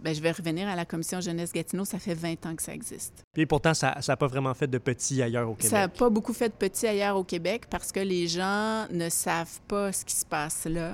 [0.02, 2.74] ben, je vais revenir à la commission jeunesse Gatineau, ça fait 20 ans que ça
[2.74, 3.24] existe.
[3.38, 5.72] Et pourtant, ça n'a pas vraiment fait de petit ailleurs au Québec.
[5.72, 9.08] Ça n'a pas beaucoup fait de petit ailleurs au Québec parce que les gens ne
[9.08, 10.94] savent pas ce qui se passe là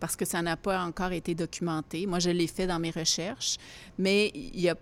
[0.00, 2.06] parce que ça n'a pas encore été documenté.
[2.06, 3.56] Moi, je l'ai fait dans mes recherches,
[3.98, 4.76] mais il y a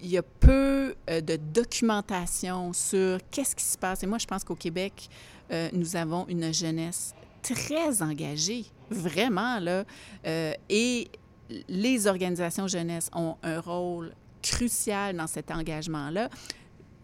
[0.00, 4.02] il y a peu euh, de documentation sur qu'est-ce qui se passe.
[4.02, 5.08] Et moi, je pense qu'au Québec,
[5.50, 9.84] euh, nous avons une jeunesse très engagée, vraiment, là.
[10.26, 11.08] Euh, et
[11.68, 16.28] les organisations jeunesse ont un rôle crucial dans cet engagement-là.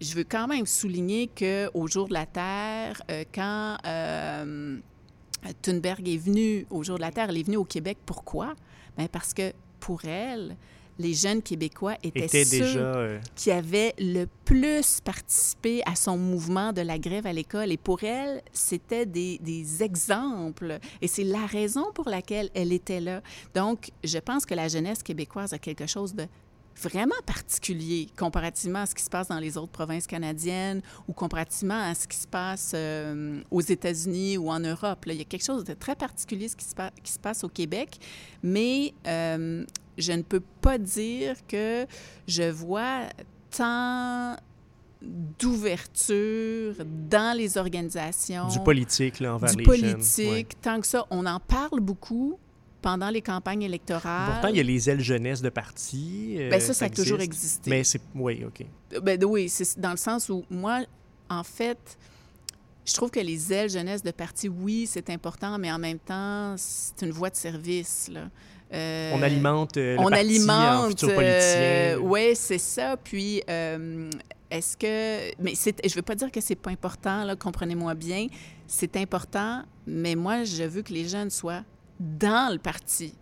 [0.00, 3.00] Je veux quand même souligner qu'au Jour de la Terre,
[3.32, 3.78] quand
[5.62, 7.96] Thunberg est venue au Jour de la Terre, elle est venue au Québec.
[8.04, 8.54] Pourquoi?
[8.98, 10.56] Bien parce que pour elle,
[10.98, 16.72] les jeunes Québécois étaient, ceux déjà, euh, qui avaient le plus participé à son mouvement
[16.72, 17.72] de la grève à l'école.
[17.72, 20.78] Et pour elle, c'était des, des, exemples.
[21.02, 23.22] Et c'est la raison pour laquelle elle était là.
[23.54, 26.26] Donc, je pense que la jeunesse québécoise a quelque chose de
[26.80, 31.80] vraiment particulier comparativement à ce qui se passe dans les autres provinces canadiennes ou comparativement
[31.80, 35.04] à ce qui se passe euh, aux États-Unis ou en Europe.
[35.04, 37.44] Là, il y a quelque chose de très particulier ce qui, se, qui se passe
[37.44, 37.98] au Québec,
[38.42, 39.64] mais euh,
[39.98, 41.86] je ne peux pas dire que
[42.26, 43.08] je vois
[43.56, 44.36] tant
[45.38, 46.76] d'ouverture
[47.08, 48.48] dans les organisations.
[48.48, 51.06] Du politique, là, envers du les politique, tant que ça.
[51.10, 52.38] On en parle beaucoup
[52.84, 54.30] pendant les campagnes électorales.
[54.30, 56.36] Pourtant, il y a les ailes jeunesse de parti.
[56.38, 57.70] Euh, Bien, ça, ça, a toujours existé.
[57.70, 58.00] Mais c'est...
[58.14, 58.66] Oui, OK.
[59.02, 60.82] Ben, oui, c'est dans le sens où moi,
[61.30, 61.96] en fait,
[62.84, 66.56] je trouve que les ailes jeunesse de parti, oui, c'est important, mais en même temps,
[66.58, 68.28] c'est une voie de service, là.
[68.72, 72.96] Euh, on alimente euh, le on parti alimente, euh, oui, c'est ça.
[72.96, 73.42] Puis,
[74.50, 75.42] est-ce que...
[75.42, 78.26] Mais je ne veux pas dire que c'est pas important, comprenez-moi bien.
[78.66, 81.62] C'est important, mais moi, je veux que les jeunes soient
[82.04, 83.14] dans le parti,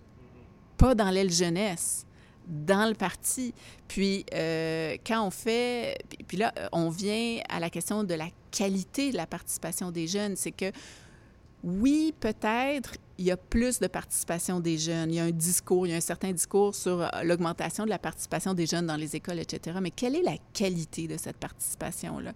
[0.76, 2.06] pas dans l'aile jeunesse
[2.46, 3.54] dans le parti.
[3.88, 5.96] Puis, quand on fait...
[6.26, 10.36] Puis là, on vient à la question de la qualité de la participation des jeunes.
[10.36, 10.72] C'est que,
[11.62, 15.10] oui, peut-être, il y a plus de participation des jeunes.
[15.12, 17.90] Il y a un discours, il y a un certain discours sur euh, l'augmentation de
[17.90, 19.78] la participation des jeunes dans les écoles, etc.
[19.80, 22.32] Mais quelle est la qualité de cette participation-là?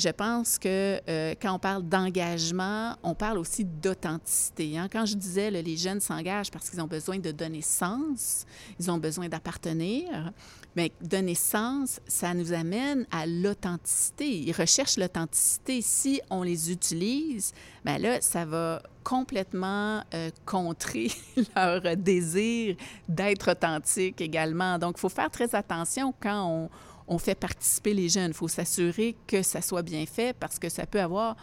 [0.00, 4.78] Je pense que euh, quand on parle d'engagement, on parle aussi d'authenticité.
[4.78, 4.88] Hein.
[4.90, 8.46] Quand je disais les jeunes s'engagent parce qu'ils ont besoin de donner sens,
[8.78, 10.32] ils ont besoin d'appartenir,
[10.74, 14.38] mais donner sens, ça nous amène à l'authenticité.
[14.38, 15.82] Ils recherchent l'authenticité.
[15.82, 17.52] Si on les utilise,
[17.84, 21.10] bien là, ça va complètement euh, contrer
[21.56, 24.78] leur désir d'être authentique également.
[24.78, 26.70] Donc, il faut faire très attention quand on
[27.10, 28.28] on fait participer les jeunes.
[28.28, 31.36] Il faut s'assurer que ça soit bien fait parce que ça peut avoir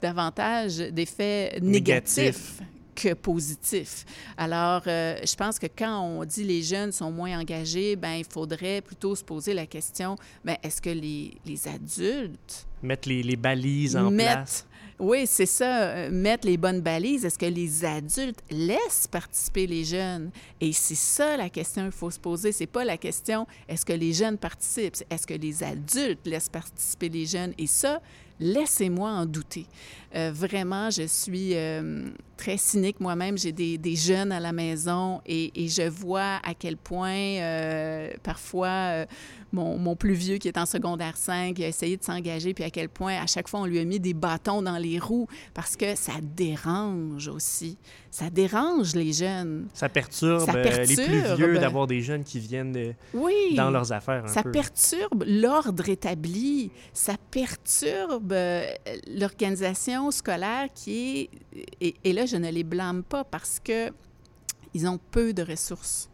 [0.00, 2.60] davantage d'effets négatifs
[2.94, 4.04] que positifs.
[4.36, 8.24] Alors, euh, je pense que quand on dit les jeunes sont moins engagés, ben il
[8.24, 12.66] faudrait plutôt se poser la question, ben est-ce que les, les adultes...
[12.82, 14.66] Mettre les, les balises en place?
[15.00, 17.24] Oui, c'est ça, euh, mettre les bonnes balises.
[17.24, 20.30] Est-ce que les adultes laissent participer les jeunes?
[20.60, 22.52] Et c'est ça la question qu'il faut se poser.
[22.52, 27.08] C'est pas la question est-ce que les jeunes participent, est-ce que les adultes laissent participer
[27.08, 27.54] les jeunes?
[27.56, 28.02] Et ça,
[28.38, 29.66] laissez-moi en douter.
[30.14, 33.38] Euh, vraiment, je suis euh, très cynique moi-même.
[33.38, 37.38] J'ai des, des, jeunes à la maison et, et, je vois à quel point
[38.22, 39.06] parfois
[39.52, 42.70] mon, plus vieux qui est en secondaire 5, il a essayé de s'engager, puis à
[42.70, 45.76] quel point à chaque fois on lui a mis des bâtons dans les roues parce
[45.76, 47.76] que ça dérange aussi.
[48.10, 49.68] Ça dérange les jeunes.
[49.72, 52.94] Ça perturbe, euh, les plus vieux d'avoir des jeunes qui viennent
[53.54, 54.28] dans leurs affaires.
[54.28, 56.72] ça perturbe l'ordre établi.
[56.92, 58.64] Ça perturbe euh,
[60.10, 61.30] scolaire qui
[61.80, 61.94] est.
[62.04, 63.90] Et, là, je ne les blâme pas parce que
[64.72, 66.08] ils ont peu de ressources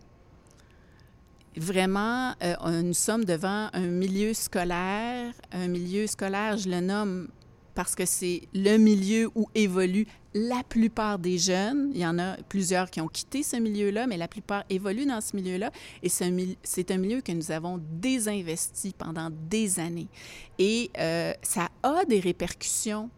[1.57, 5.33] vraiment, euh, nous sommes devant un milieu scolaire.
[5.53, 7.29] Un milieu scolaire, je le nomme
[7.75, 11.91] parce que c'est le milieu où évoluent la plupart des jeunes.
[11.95, 15.21] Il y en a plusieurs qui ont quitté ce milieu-là, mais la plupart évoluent dans
[15.21, 15.71] ce milieu-là.
[16.03, 20.09] Et c'est un milieu que nous avons désinvesti pendant des années.
[20.59, 23.11] Et euh, ça a des répercussions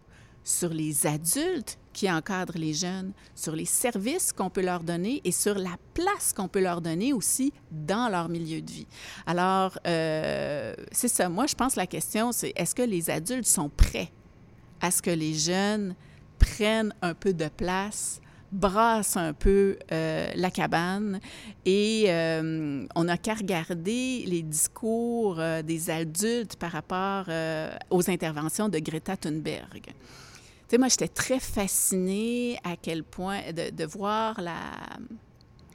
[0.49, 5.33] sur les adultes qui encadrent les jeunes, sur les services qu'on peut leur donner et
[5.33, 8.87] sur la place qu'on peut leur donner aussi dans leur milieu de vie.
[9.27, 11.29] Alors, euh, c'est ça.
[11.29, 14.11] Moi, je pense que la question, c'est est-ce que les adultes sont prêts
[14.81, 15.95] à ce que les jeunes
[16.39, 21.21] prennent un peu de place, brassent un peu euh, la cabane
[21.67, 27.27] et euh, on n'a qu'à regarder les discours des adultes par rapport
[27.91, 29.93] aux interventions de Greta Thunberg.
[30.69, 34.59] Tu sais, moi, j'étais très fascinée à quel point de, voir la...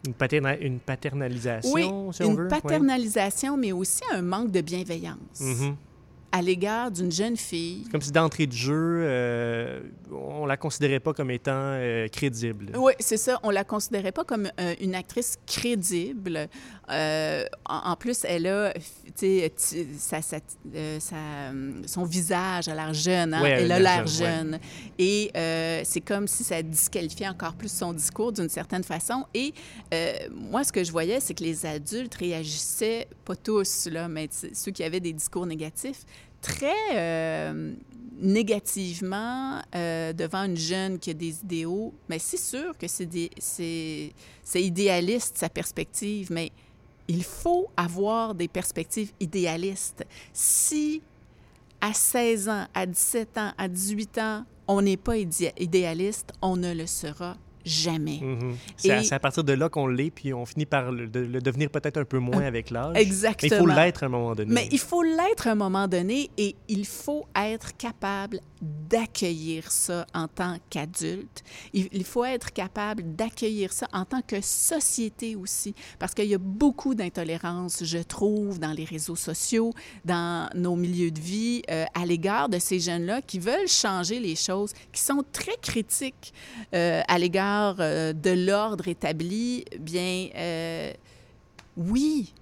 [0.05, 0.13] Une,
[0.61, 5.39] une paternalisation, oui, si on une paternalisation, mais aussi un manque de bienveillance.
[5.39, 5.73] Mm-hmm
[6.33, 7.87] à l'égard d'une jeune fille.
[7.91, 12.71] Comme si d'entrée de jeu, euh, on la considérait pas comme étant euh, crédible.
[12.75, 13.39] Oui, c'est ça.
[13.43, 16.49] On la considérait pas comme euh, une actrice crédible.
[16.89, 18.81] En, plus, elle a, tu
[19.15, 19.53] sais,
[21.85, 23.33] son visage a l'air jeune.
[23.33, 23.43] Hein?
[23.45, 24.59] elle a l'air jeune.
[24.97, 25.31] Et
[25.83, 29.25] c'est comme si ça disqualifiait encore plus son discours d'une certaine façon.
[29.35, 29.53] Et
[30.31, 34.71] moi, ce que je voyais, c'est que les adultes réagissaient, pas tous, là, mais ceux
[34.71, 36.05] qui avaient des discours négatifs,
[36.43, 37.73] très euh,
[38.19, 44.11] négativement euh, devant une jeune qui a des idéaux, mais c'est sûr que c'est
[44.53, 46.51] idéaliste, sa perspective, mais
[47.07, 50.05] il faut avoir des perspectives idéalistes.
[50.31, 51.01] Si
[51.81, 56.73] à 16 ans, à 17 ans, à 18 ans, on n'est pas idéaliste, on ne
[56.73, 58.19] le sera jamais.
[58.21, 58.55] Mhm.
[58.77, 62.05] C'est à, partir de là qu'on l'est, puis on finit par le, devenir peut-être un
[62.05, 62.95] peu moins euh, avec l'âge.
[62.95, 63.51] Exactement.
[63.51, 64.53] Mais il faut l'être à un moment donné.
[64.53, 70.05] Mais il faut l'être à un moment donné et il faut être capable d'accueillir ça
[70.13, 71.43] en tant qu'adulte.
[71.73, 76.39] Il, faut être capable d'accueillir ça en tant que société aussi, parce qu'il y a
[76.39, 79.71] beaucoup d'intolérance, je trouve, dans les réseaux sociaux,
[80.05, 84.35] dans nos milieux de vie, euh, à l'égard de ces jeunes-là qui veulent changer les
[84.35, 86.33] choses, qui sont très critiques
[86.73, 89.65] euh, à l'égard euh, de l'ordre établi.
[89.79, 90.29] Bien,
[91.75, 92.33] oui,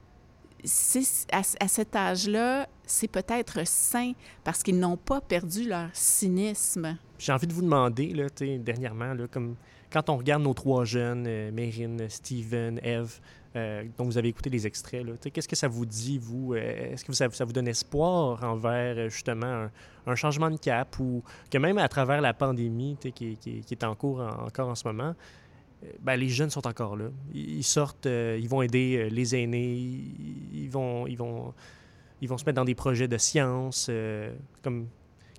[1.32, 6.97] à, cet âge-là, c'est peut-être sain parce qu'ils n'ont pas perdu leur cynisme.
[7.17, 8.13] J'ai envie de vous demander,
[8.60, 9.13] dernièrement,
[9.91, 13.19] quand on regarde nos trois jeunes, euh, Mérine, Steven, Eve,
[13.56, 16.54] euh, dont vous avez écouté les extraits, qu'est-ce que ça vous dit, vous?
[16.54, 19.67] Euh, est-ce que ça, vous donne espoir envers, justement,
[20.08, 23.38] un, changement de cap ou que même à travers la pandémie qui,
[23.69, 25.13] est en cours encore en ce moment,
[26.02, 27.10] ben, les jeunes sont encore là.
[27.34, 29.74] Ils sortent, ils vont aider les aînés,
[30.54, 31.54] ils vont, ils vont
[32.22, 33.88] ils vont se mettre dans des projets de science.
[33.89, 34.34] Euh,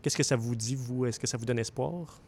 [0.02, 1.06] qu'est-ce que ça vous dit, vous?
[1.06, 2.20] Est-ce que ça vous donne espoir?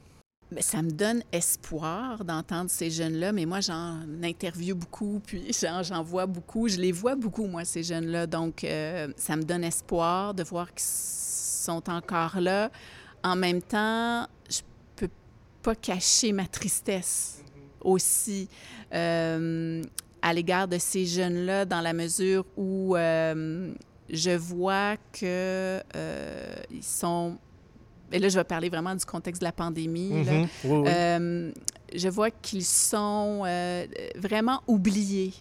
[0.53, 5.51] Mais ça me donne espoir d'entendre ces jeunes-là, mais moi, j'en interviewe beaucoup, puis
[5.83, 8.29] j'en vois beaucoup, je les vois beaucoup, moi, ces jeunes-là.
[8.29, 12.71] Donc, euh, ça me donne espoir de voir qu'ils sont encore là.
[13.25, 14.61] En même temps, je
[14.95, 15.11] peux
[15.63, 17.44] pas cacher ma tristesse
[17.85, 18.49] aussi
[18.93, 19.83] euh,
[20.23, 22.97] à l'égard de ces jeunes-là, dans la mesure où
[24.11, 27.39] je vois que euh, ils sont.
[28.13, 30.25] Et là, je vais parler vraiment du contexte de la pandémie.
[30.65, 31.53] Euh,
[31.95, 35.33] je vois qu'ils sont euh, vraiment oubliés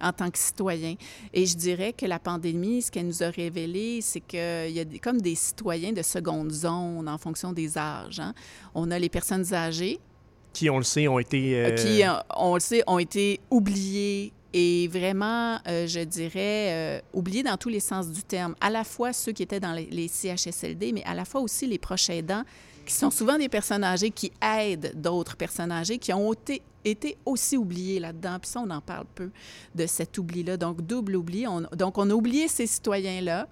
[0.00, 0.94] en tant que citoyens.
[1.32, 4.84] Et je dirais que la pandémie, ce qu'elle nous a révélé, c'est qu'il y a
[4.84, 8.20] des, comme des citoyens de seconde zone en fonction des âges.
[8.20, 8.34] Hein.
[8.74, 9.98] On a les personnes âgées.
[10.56, 11.74] Qui, on le sait, ont été...
[11.76, 12.02] Qui,
[12.34, 17.68] on le sait, ont été oubliées, et vraiment, euh, je dirais, euh, oublier dans tous
[17.68, 21.12] les sens du terme, à la fois ceux qui étaient dans les, CHSLD, mais à
[21.12, 22.42] la fois aussi les proches aidants,
[22.86, 27.58] qui sont souvent des personnes âgées qui aident d'autres personnes âgées qui ont été, aussi
[27.58, 28.38] oubliés là-dedans.
[28.40, 29.30] Puis ça, on en parle peu
[29.74, 30.56] de cet oubli-là.
[30.56, 31.44] Donc, double oubli.
[31.76, 33.48] donc, on a oublié ces citoyens-là.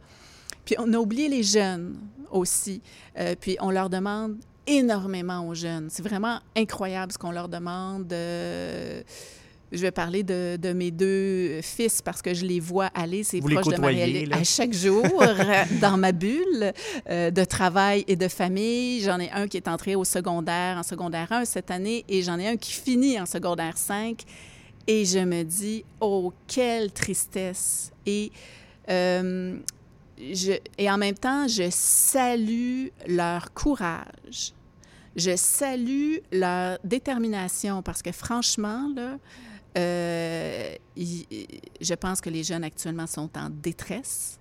[0.64, 1.98] Puis on a oublié les jeunes
[2.30, 2.80] aussi.
[3.18, 5.88] Euh, puis on leur demande énormément aux jeunes.
[5.90, 8.12] C'est vraiment incroyable ce qu'on leur demande.
[9.74, 13.40] Je vais parler de, de, mes deux fils parce que je les vois aller, c'est
[13.40, 15.02] proche de Marie à chaque jour
[15.80, 16.72] dans ma bulle
[17.10, 19.00] euh, de travail et de famille.
[19.00, 22.38] J'en ai un qui est entré au secondaire, en secondaire 1 cette année, et j'en
[22.38, 24.22] ai un qui finit en secondaire 5.
[24.86, 27.90] Et je me dis, oh, quelle tristesse!
[28.06, 28.30] Et,
[28.90, 29.58] euh,
[30.18, 34.52] je, et en même temps, je salue leur courage.
[35.16, 39.18] Je salue leur détermination parce que franchement, là,
[39.76, 41.22] euh, je
[41.80, 44.38] je pense que les jeunes actuellement sont en détresse.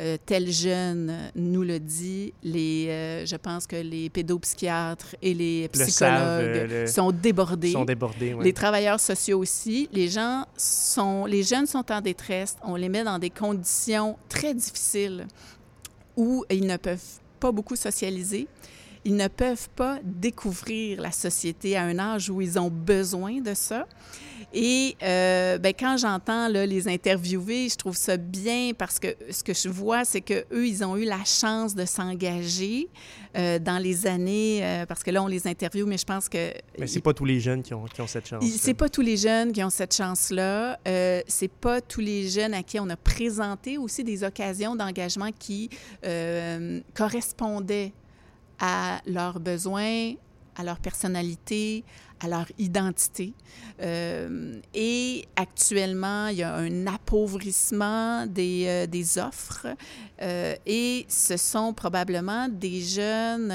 [0.00, 5.68] Euh, tel jeune nous le dit, les, euh, je pense que les pédopsychiatres et les
[5.68, 7.72] psychologues sont débordés.
[7.72, 9.88] Sont débordés Les travailleurs sociaux aussi.
[9.92, 12.56] Les gens sont, les jeunes sont en détresse.
[12.62, 15.26] On les met dans des conditions très difficiles
[16.16, 18.46] où ils ne peuvent pas beaucoup socialiser.
[19.04, 23.54] Ils ne peuvent pas découvrir la société à un âge où ils ont besoin de
[23.54, 23.86] ça.
[24.52, 29.54] Et euh, ben, quand j'entends les interviewer, je trouve ça bien parce que ce que
[29.54, 32.88] je vois, c'est qu'eux, ils ont eu la chance de s'engager
[33.36, 36.52] euh, dans les années, euh, parce que là, on les interviewe, mais je pense que...
[36.78, 38.44] Mais c'est pas tous les jeunes qui ont, qui ont cette chance.
[38.58, 40.80] C'est pas tous les jeunes qui ont cette chance-là.
[41.28, 45.70] C'est pas tous les jeunes à qui on a présenté aussi des occasions d'engagement qui
[46.94, 47.92] correspondaient
[48.60, 50.12] à leurs besoins,
[50.56, 51.84] à leur personnalité,
[52.20, 53.32] à leur identité.
[53.80, 59.66] Euh, et actuellement, il y a un appauvrissement des, euh, des offres
[60.20, 63.48] euh, et ce sont probablement des jeunes,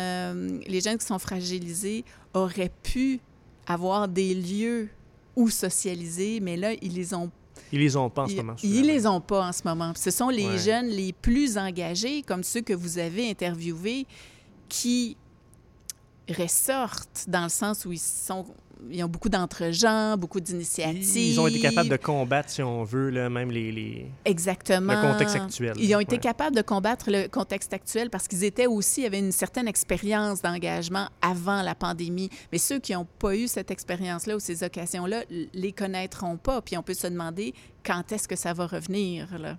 [0.67, 2.03] les jeunes qui sont fragilisés
[2.33, 3.19] auraient pu
[3.67, 4.89] avoir des lieux
[5.35, 7.29] où socialiser, mais là, ils les ont
[7.71, 8.55] ils les ont pas en ce moment.
[8.63, 9.91] Ils, ils les ont pas en ce moment.
[9.95, 14.05] Ce sont les jeunes les plus engagés, comme ceux que vous avez interviewés,
[14.69, 15.17] qui
[16.29, 18.45] ressortent dans le sens où ils sont
[18.89, 21.15] ils ont beaucoup d'entre-gens, beaucoup d'initiatives.
[21.15, 24.93] Ils ont été capables de combattre, si on veut, là, même les, les, Exactement.
[24.93, 25.73] le contexte actuel.
[25.77, 29.31] Ils ont été capables de combattre le contexte actuel parce qu'ils étaient aussi, avaient une
[29.31, 32.29] certaine expérience d'engagement avant la pandémie.
[32.51, 36.61] Mais ceux qui n'ont pas eu cette expérience-là ou ces occasions-là, les connaîtront pas.
[36.61, 37.53] Puis on peut se demander
[37.83, 39.37] quand est-ce que ça va revenir.
[39.39, 39.57] Là.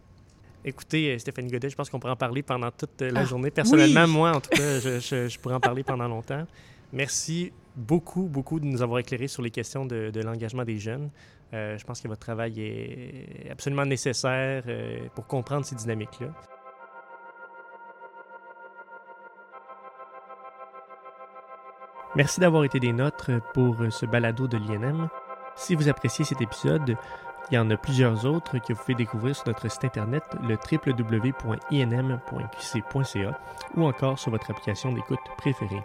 [0.68, 3.24] Écoutez, euh, Stéphanie Godet, je pense qu'on pourrait en parler pendant toute euh, la ah,
[3.24, 3.52] journée.
[3.52, 6.44] Personnellement, moi, en tout cas, je, je, pourrais en parler pendant longtemps.
[6.92, 11.10] Merci beaucoup, beaucoup de nous avoir éclairé sur les questions de, l'engagement des jeunes.
[11.54, 14.64] Euh, je pense que votre travail est absolument nécessaire
[15.14, 16.34] pour comprendre ces dynamiques-là.
[22.16, 25.08] Merci d'avoir été des nôtres pour ce balado de l'INM.
[25.54, 26.96] Si vous appréciez cet épisode,
[27.50, 30.56] il y en a plusieurs autres que vous pouvez découvrir sur notre site internet, le
[30.70, 31.40] www.inm.qc.ca
[33.76, 35.82] ou encore sur votre application d'écoute préférée.